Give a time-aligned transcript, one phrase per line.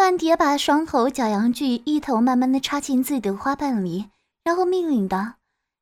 [0.00, 4.08] 乱蝶把双头假阳具一头慢慢的插进自己的花瓣里，
[4.42, 5.34] 然后命令道：“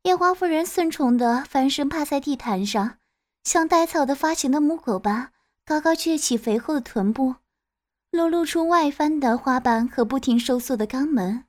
[0.03, 2.99] 夜华夫人顺从的翻身趴在地毯上，
[3.45, 5.31] 像带草的发情的母狗般
[5.65, 7.37] 高高撅起肥厚的臀部，
[8.11, 11.45] 裸露出外翻的花瓣和不停收缩的肛门。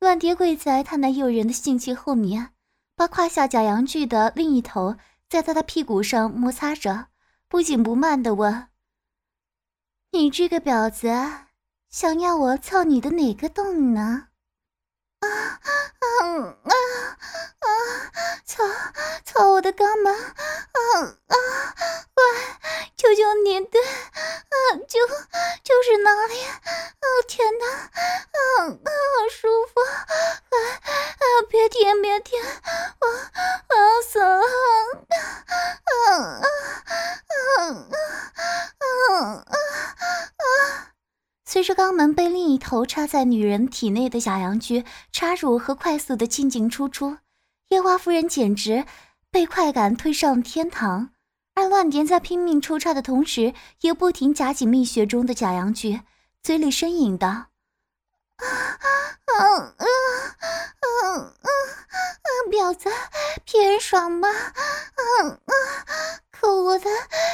[0.00, 2.48] 乱蝶跪在他那诱人的性器后面，
[2.96, 4.96] 把胯下假阳具的另一头
[5.28, 7.08] 在他的屁股上摩擦着，
[7.46, 8.68] 不紧不慢的问
[10.12, 11.08] ：“你这个婊子！”
[11.98, 14.28] 想要我操你的哪个洞呢？
[15.20, 15.64] 啊啊
[15.98, 16.68] 啊
[17.58, 17.68] 啊！
[18.44, 18.62] 操
[19.24, 20.14] 操我的肛门！
[20.14, 20.36] 啊
[21.00, 21.36] 啊！
[22.14, 22.22] 喂，
[22.98, 25.06] 求求你的，啊就
[25.64, 26.38] 就是哪里？
[26.44, 27.66] 啊天哪！
[27.66, 27.88] 啊
[28.66, 29.80] 啊好舒服！
[29.80, 32.38] 啊啊别停别停！
[33.00, 33.08] 我
[33.70, 34.42] 我要死了！
[35.86, 36.44] 啊啊
[37.32, 39.44] 啊啊啊
[40.36, 40.92] 啊！
[41.48, 47.18] 随着肛门被另一头插在女人体内的假阳具插入和快速的进进出出，
[47.68, 48.86] 夜华夫人简直
[49.30, 51.10] 被快感推上天堂。
[51.54, 56.02] 而乱蝶在拼命抽插的同时，也不停夹紧蜜穴中的假阳具，
[56.42, 57.28] 嘴里呻吟道
[58.36, 59.86] ：“啊啊啊
[60.78, 61.48] 啊啊！
[62.50, 62.90] 婊子，
[63.44, 64.28] 偏爽吗？
[64.28, 65.52] 啊啊！
[66.30, 66.90] 可恶的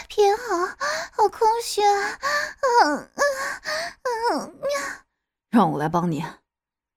[0.09, 0.57] 偏好，
[1.11, 2.19] 好空虚啊！
[2.63, 3.21] 嗯嗯
[4.33, 4.61] 嗯，
[5.53, 6.25] 让我来帮你。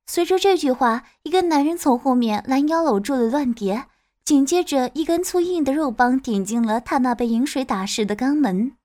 [0.08, 3.86] 随着这句话，一个男人从后面拦腰搂住了乱蝶，
[4.24, 8.78] 紧接着一根粗硬的肉棒顶进了他那被饮水打湿的肛门。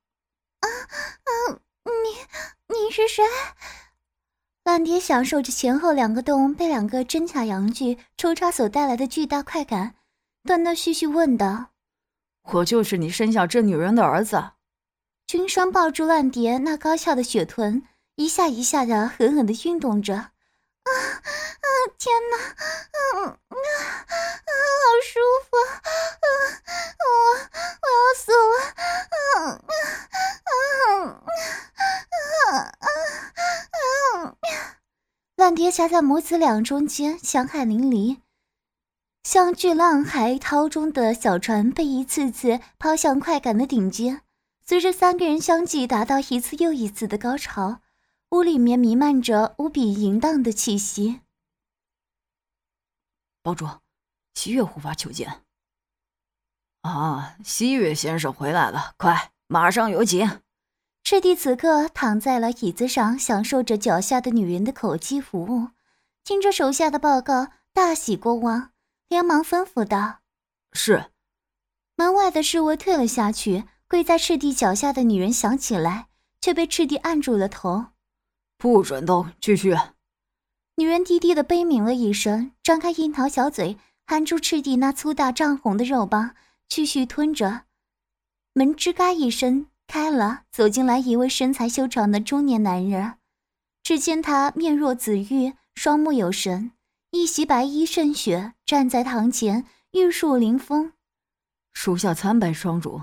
[0.60, 1.60] 啊啊！
[1.84, 3.22] 你你是谁？
[4.64, 9.94] 乱蝶享受着前后两个洞被两个真假阳具抽插所带来的巨大快感，
[10.44, 11.68] 断断续续问道
[12.52, 14.52] ：“我就是你生下这女人的儿子。”
[15.26, 17.82] 君山抱住乱蝶那高翘的雪臀，
[18.20, 20.14] 一下一下的狠狠的运动着。
[20.14, 20.28] 啊
[20.84, 21.66] 啊！
[21.96, 22.36] 天哪！
[23.16, 24.52] 嗯啊啊！
[24.76, 25.18] 好舒
[25.48, 25.56] 服！
[25.56, 26.28] 啊
[27.00, 27.06] 我
[27.80, 28.52] 我要死了！
[29.24, 29.56] 啊
[30.44, 30.52] 啊
[32.44, 34.36] 啊啊啊啊！
[35.36, 38.18] 乱蝶夹在母子俩中间，香汗淋漓，
[39.22, 44.20] 像巨浪海涛中的小船，被一次次抛向快感的顶尖。
[44.62, 47.80] 随着三个人相继达到一次又一次的高潮，
[48.30, 51.20] 屋里面弥漫着无比淫荡的气息。
[53.42, 53.66] 堡主，
[54.34, 55.42] 西月护法求见。
[56.82, 60.42] 啊，西月先生回来了，快，马上有请。
[61.02, 65.70] 赤帝此刻躺在了椅子上，享受着脚下的女人的口技服务，
[66.22, 68.70] 听着手下的报告，大喜过望，
[69.08, 70.20] 连忙吩咐道
[70.72, 71.10] ：“是。”
[71.96, 76.08] 门外的侍卫退了下去，跪在赤帝脚下的女人想起来，
[76.40, 77.86] 却被赤帝按住了头
[78.60, 79.74] ：“不准动，继续。”
[80.76, 83.76] 女人低低的悲鸣了一声，张开樱桃小嘴，
[84.06, 86.36] 含住赤地那粗大涨红的肉棒，
[86.68, 87.62] 继续吞着。
[88.52, 89.66] 门吱嘎一声。
[89.92, 93.14] 开了，走进来一位身材修长的中年男人。
[93.82, 96.70] 只见他面若紫玉，双目有神，
[97.10, 100.92] 一袭白衣胜雪，站在堂前，玉树临风。
[101.72, 103.00] 属下参拜双主。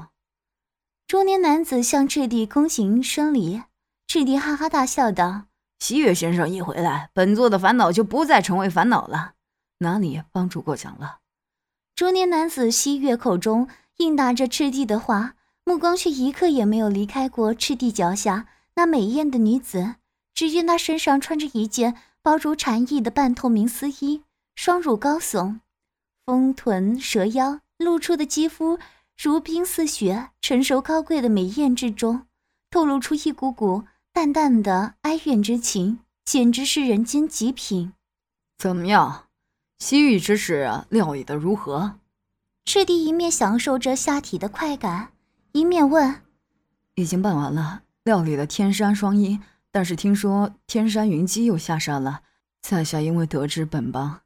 [1.05, 3.63] 中年男子向赤帝躬行深礼。
[4.07, 5.47] 赤帝哈哈大笑道
[5.79, 9.33] ：“西月先生一回来，本座的烦恼就不再成为烦恼了。
[9.79, 11.19] 哪里帮助过奖了？”
[11.95, 15.35] 中年男子西月口中应答着赤帝的话。
[15.67, 19.95] 目光却一刻也没有离开过赤帝脚下那美艳的女子。
[20.33, 24.23] 只见她身上穿着一件包如蝉翼的半透明丝衣，
[24.55, 25.59] 双乳高耸，
[26.25, 28.79] 丰臀蛇腰，露出的肌肤
[29.21, 32.27] 如冰似雪，成熟高贵的美艳之中，
[32.71, 33.83] 透露出一股股
[34.17, 37.93] 淡淡的哀怨之情，简直是人间极品。
[38.57, 39.25] 怎么样，
[39.77, 41.99] 西域之事料理的如何？
[42.65, 45.09] 赤帝一面享受着下体的快感。
[45.51, 46.23] 一面问
[46.97, 49.39] ：“已经办完了，料理了天山双鹰，
[49.69, 52.21] 但是听说天山云姬又下山了。
[52.63, 54.21] 在下因为得知本帮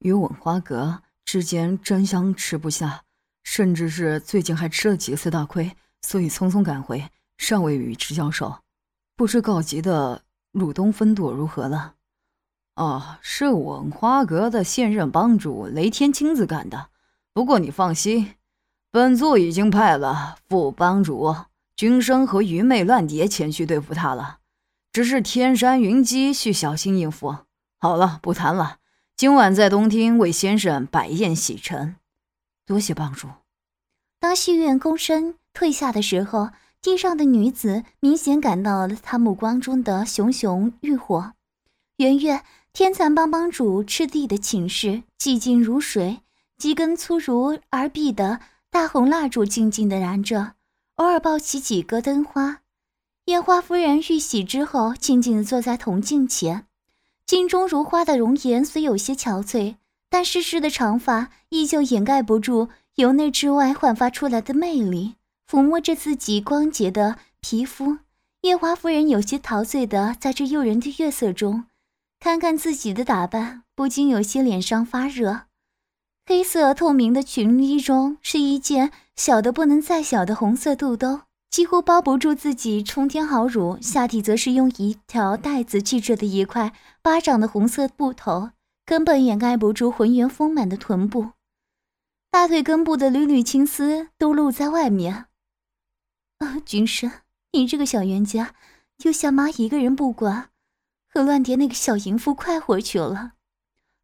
[0.00, 3.04] 与吻花阁之间争相吃不下，
[3.44, 8.58] 甚至是最近还吃了几次大亏，所以匆匆赶回，尚未与之交手。
[9.16, 10.22] 不知告急的
[10.52, 11.94] 鲁东分舵如何了？
[12.74, 16.90] 哦，是我花阁的现任帮主雷天亲自干的。
[17.32, 18.34] 不过你放心。”
[18.92, 21.34] 本座已经派了副帮主
[21.74, 24.38] 君生和愚昧乱蝶前去对付他了，
[24.90, 27.36] 只是天山云姬需小心应付。
[27.78, 28.78] 好了，不谈了，
[29.14, 31.96] 今晚在东厅为先生摆宴洗尘。
[32.64, 33.28] 多谢帮主。
[34.18, 36.48] 当戏院躬身退下的时候，
[36.86, 41.32] 地上的女子明显感到了他目光中的熊熊欲火。
[41.96, 46.20] 圆月，天蚕帮帮主赤地的寝室，寂静如水，
[46.56, 48.38] 几根粗如耳臂的
[48.70, 50.52] 大红蜡烛静静的燃着，
[50.94, 52.58] 偶尔爆起几个灯花。
[53.24, 56.66] 烟花夫人玉玺之后，静静地坐在铜镜前，
[57.26, 59.74] 镜中如花的容颜虽有些憔悴，
[60.08, 65.16] 但湿湿的长发依旧掩盖不住由内至外焕发出来的魅力。
[65.48, 67.98] 抚摸着自己光洁的皮肤，
[68.40, 71.66] 夜华夫人有些陶醉的在这诱人的月色中，
[72.18, 75.42] 看看自己的打扮，不禁有些脸上发热。
[76.26, 88.50] 黑色透明的裙衣中是一件小的不能再小的红色肚兜，几乎包不住自己冲天好乳；下体则是用一条带子系着的一块巴掌的红色布头，
[88.84, 91.28] 根本掩盖不住浑圆丰满的臀部，
[92.32, 95.26] 大腿根部的缕缕青丝都露在外面。
[96.38, 97.10] 啊，君生，
[97.52, 98.54] 你这个小冤家，
[98.98, 100.50] 丢下妈一个人不管，
[101.08, 103.32] 和乱蝶那个小淫妇快活去了。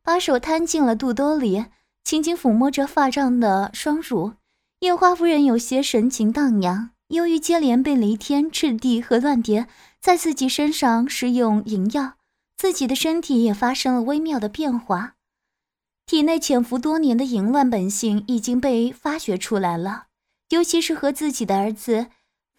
[0.03, 1.67] 把手摊进了肚兜里，
[2.03, 4.33] 轻轻抚摸着发胀的双乳。
[4.81, 9.69] 夜花夫人有些神情荡漾，由于接连被雷天、赤地和乱蝶
[10.01, 12.15] 在自己身上施用淫药，
[12.57, 15.15] 自己的身体也发生了微妙的变化，
[16.07, 20.07] 体内潜伏多年的淫乱本性已经被发掘出来了，
[20.49, 22.09] 尤其是和自己的儿子。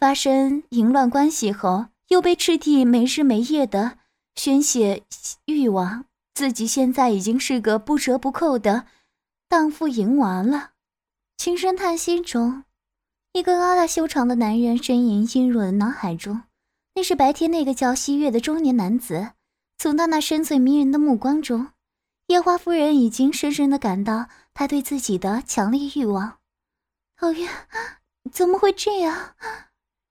[0.04, 3.96] 发生淫乱关系后，又被赤帝没日没夜的
[4.34, 5.02] 宣泄
[5.46, 6.04] 欲望，
[6.34, 8.84] 自己现在已经是个不折不扣的
[9.48, 10.72] 荡妇淫娃了。
[11.38, 12.64] 轻声叹息中，
[13.32, 16.42] 一个高大修长的男人身影映入了脑海中，
[16.94, 19.30] 那是白天那个叫西月的中年男子。
[19.78, 21.68] 从他那深邃迷人的目光中，
[22.26, 26.36] 夜花夫人已经深深的感到他对自己的强烈欲望。
[27.16, 27.48] 讨厌，
[28.30, 29.34] 怎么会这样？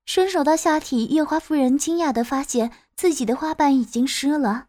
[0.06, 4.68] 伸手到下体，夜花夫人惊讶地发现自己的花瓣已经湿了。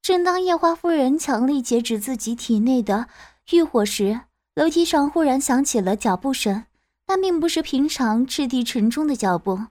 [0.00, 3.08] 正当夜花夫人强力截止自己体内的
[3.52, 4.22] 欲火时，
[4.54, 6.64] 楼梯上忽然响起了脚步声，
[7.06, 9.66] 但并不是平常赤地沉重的脚步。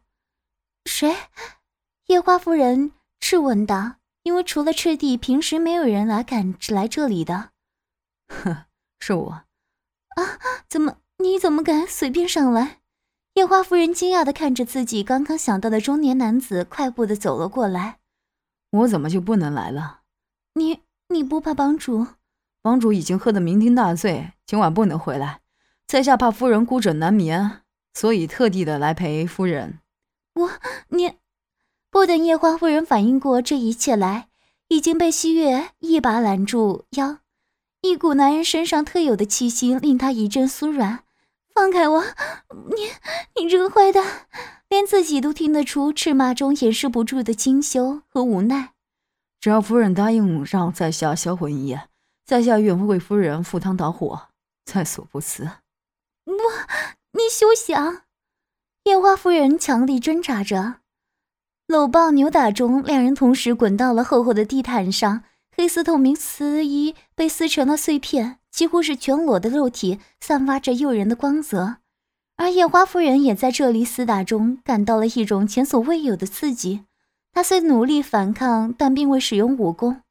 [0.86, 1.16] 谁？
[2.08, 3.96] 夜花夫人质问道。
[4.24, 7.50] 因为除了赤地，平时没有人来敢来这里的。
[8.28, 8.66] 哼，
[9.00, 9.32] 是我。
[9.32, 10.38] 啊？
[10.70, 10.98] 怎么？
[11.18, 12.81] 你怎么敢随便上来？
[13.34, 18.00] 夜花夫人惊讶地看着自己刚刚想到的中年男子，快步地走了过来。
[18.72, 20.02] 我怎么就不能来了？
[20.56, 22.08] 你你不怕帮主？
[22.62, 25.40] 帮主已经喝得酩酊大醉，今晚不能回来。
[25.88, 27.62] 在下怕夫人孤枕难眠，
[27.94, 29.80] 所以特地的来陪夫人。
[30.36, 30.52] 我
[30.90, 31.14] 你
[31.90, 34.28] 不等夜花夫人反应过这一切来，
[34.68, 37.20] 已经被汐月一把揽住腰，
[37.82, 41.06] 一股男人身上特有的气息令她一阵酥软。
[41.54, 42.04] 放开我！
[42.76, 44.28] 你你这个坏蛋，
[44.70, 48.74] 连自己都听得出斥骂中掩饰不住的惊羞和无奈。
[49.40, 51.90] 只要夫人答应让在下销魂一夜，
[52.26, 54.30] 在下愿为夫人赴汤蹈火，
[54.66, 55.50] 在所不辞。
[56.24, 56.34] 不，
[57.14, 58.04] 你休想！
[58.86, 60.76] 烟花夫人强力挣扎着，
[61.68, 65.24] 搂抱扭打中，两人同时滚到了厚厚的地毯上，
[65.56, 68.40] 黑丝透明丝衣被撕成了碎片。
[68.52, 71.78] 几乎是全裸的肉体散发着诱人的光泽，
[72.36, 76.84] 而夜花夫人也在这里厮打中感到了一种前所未有的刺激。
[77.34, 80.02] 她虽努力反抗，但并未使用武功，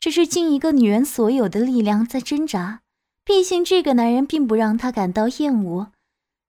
[0.00, 2.80] 只是尽一个女人所有的力量在挣扎。
[3.24, 5.92] 毕竟这个男人并不让她感到厌恶。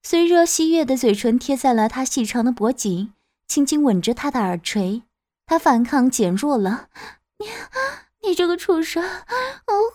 [0.04, 3.14] 随热西月的嘴唇贴在了她细长的脖颈，
[3.48, 5.04] 轻轻吻着她的耳垂，
[5.46, 6.88] 她反抗减弱了。
[7.40, 7.48] 你，
[8.30, 9.04] 你这个畜生，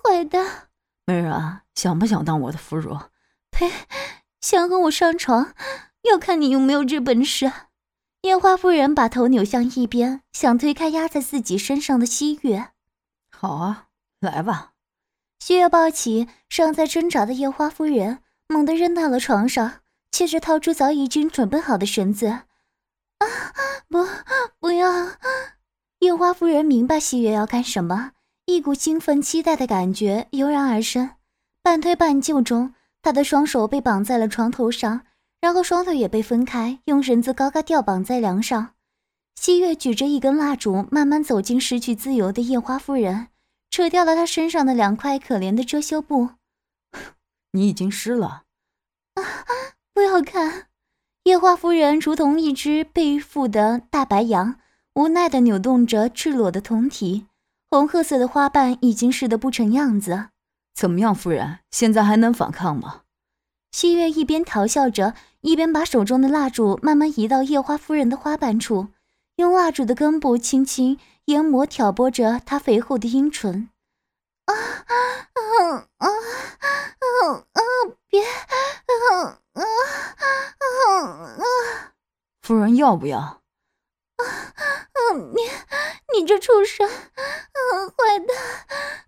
[0.05, 0.69] 坏蛋！
[1.04, 3.09] 美人啊，想不想当我的俘虏？
[3.50, 3.71] 呸！
[4.40, 5.54] 想和我上床，
[6.02, 7.52] 要看你有没有这本事。
[8.23, 12.68] 烟花夫人把头扭向一边，想推开压在自己身上的西月。
[13.30, 13.88] 好啊，
[14.21, 14.73] 来吧。
[15.40, 19.80] 西月抱起尚在挣扎的烟花夫人，猛地扔到了床上，
[20.12, 22.26] 接着掏出早已经准备好的绳子。
[22.28, 22.47] 啊！
[23.88, 24.06] 不，
[24.61, 24.88] 不要！
[25.99, 28.12] 烟花夫人明白西月要干什么。
[28.47, 31.11] 一股兴奋、期待的感觉油然而生，
[31.63, 35.03] 半推半就中，他的双手被绑在了床头上，
[35.41, 38.75] 然后双腿也被分开，用绳子高高吊绑在梁上。
[39.37, 43.29] 西月举着一根蜡烛，慢慢走进失去自由的夜花夫人，
[43.71, 46.31] 扯掉了她身上的两块可怜的遮羞布。
[47.53, 48.43] 你已经湿了。
[49.15, 49.23] 啊！
[49.95, 50.67] 不要看，
[51.25, 54.57] 夜花夫人如同一只被缚的大白羊，
[54.95, 57.27] 无奈地扭动着赤裸的胴体。
[57.73, 60.29] 红褐色的花瓣已经湿得不成样子。
[60.75, 61.61] 怎么样，夫人？
[61.71, 63.00] 现在还能反抗吗？
[63.71, 68.88] 西月一边调笑着，一边把手中的蜡烛慢慢移到夜花夫人的花瓣处，
[69.37, 73.71] 用蜡烛的根部轻轻研磨挑拨着她肥厚的阴唇。
[74.45, 74.93] 啊啊
[75.33, 76.09] 啊啊
[77.55, 77.64] 啊！
[78.11, 79.62] 别啊啊
[80.12, 80.23] 啊
[81.38, 81.45] 啊！
[82.43, 83.41] 夫人要不要？
[84.23, 84.55] 啊
[84.93, 84.99] 啊！
[85.14, 86.88] 你你这畜生！
[86.88, 86.91] 啊，
[87.88, 88.37] 坏蛋！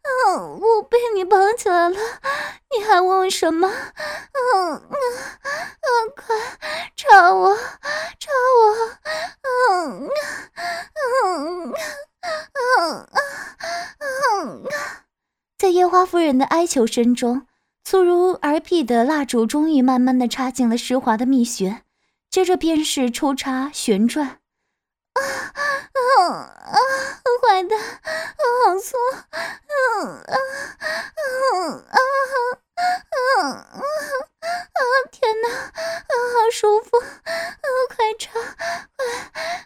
[0.03, 1.97] 啊，我被你绑起来了，
[2.77, 3.69] 你还问什么？
[3.69, 6.37] 嗯嗯嗯，快
[6.97, 8.75] 插我，插我！
[9.43, 10.09] 嗯嗯
[11.35, 11.75] 嗯
[12.33, 13.09] 嗯
[13.59, 14.65] 嗯嗯。
[15.59, 17.47] 在烟花夫人的哀求声中，
[17.85, 21.83] 粗如儿臂的蜡烛终于慢慢的插进了湿滑的蜜穴，
[22.31, 24.41] 接着便是抽插旋转。
[25.15, 25.21] 啊
[26.23, 26.79] 啊！
[27.43, 28.97] 坏蛋，好粗！
[29.31, 29.39] 啊
[30.27, 31.25] 啊啊
[31.91, 31.97] 啊
[33.11, 34.83] 啊啊！
[35.13, 36.99] 天哪，啊，好舒服！
[36.99, 37.05] 啊，
[37.95, 38.33] 快插，
[38.97, 39.63] 快